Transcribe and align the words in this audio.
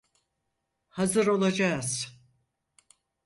Hazır 0.89 1.27
olacağız. 1.27 2.21